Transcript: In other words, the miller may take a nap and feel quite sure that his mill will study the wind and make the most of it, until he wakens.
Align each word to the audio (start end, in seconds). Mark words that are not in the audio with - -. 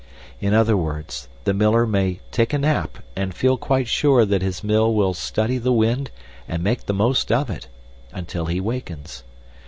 In 0.39 0.55
other 0.55 0.75
words, 0.75 1.27
the 1.43 1.53
miller 1.53 1.85
may 1.85 2.21
take 2.31 2.53
a 2.53 2.57
nap 2.57 2.97
and 3.15 3.35
feel 3.35 3.55
quite 3.55 3.87
sure 3.87 4.25
that 4.25 4.41
his 4.41 4.63
mill 4.63 4.91
will 4.95 5.13
study 5.13 5.59
the 5.59 5.71
wind 5.71 6.09
and 6.47 6.63
make 6.63 6.87
the 6.87 6.93
most 6.95 7.31
of 7.31 7.51
it, 7.51 7.67
until 8.11 8.47
he 8.47 8.59
wakens. 8.59 9.23